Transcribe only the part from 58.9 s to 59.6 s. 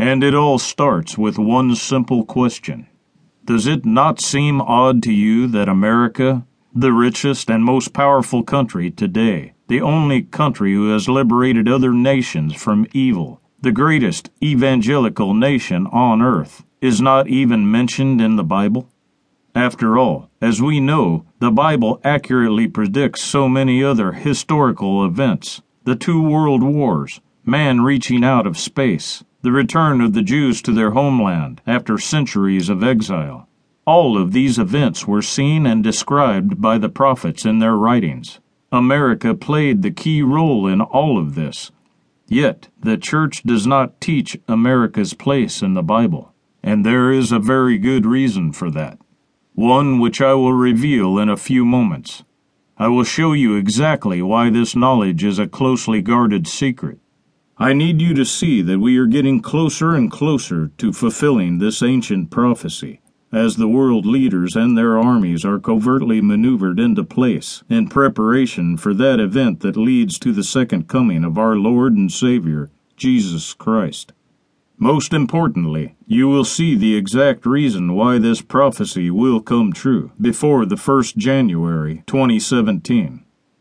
are getting